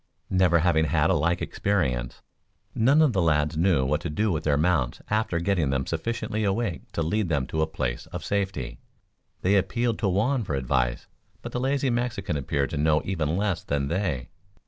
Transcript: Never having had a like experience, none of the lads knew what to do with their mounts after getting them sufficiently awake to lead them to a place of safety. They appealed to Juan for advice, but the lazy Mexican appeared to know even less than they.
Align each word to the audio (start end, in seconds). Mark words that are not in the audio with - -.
Never 0.31 0.57
having 0.61 0.85
had 0.85 1.11
a 1.11 1.13
like 1.13 1.43
experience, 1.43 2.23
none 2.73 3.03
of 3.03 3.13
the 3.13 3.21
lads 3.21 3.55
knew 3.55 3.85
what 3.85 4.01
to 4.01 4.09
do 4.09 4.31
with 4.31 4.45
their 4.45 4.57
mounts 4.57 4.99
after 5.11 5.37
getting 5.39 5.69
them 5.69 5.85
sufficiently 5.85 6.43
awake 6.43 6.91
to 6.93 7.03
lead 7.03 7.29
them 7.29 7.45
to 7.45 7.61
a 7.61 7.67
place 7.67 8.07
of 8.07 8.25
safety. 8.25 8.79
They 9.43 9.55
appealed 9.55 9.99
to 9.99 10.07
Juan 10.09 10.43
for 10.43 10.55
advice, 10.55 11.05
but 11.43 11.51
the 11.51 11.59
lazy 11.59 11.91
Mexican 11.91 12.35
appeared 12.35 12.71
to 12.71 12.77
know 12.77 13.03
even 13.05 13.37
less 13.37 13.63
than 13.63 13.89
they. 13.89 14.29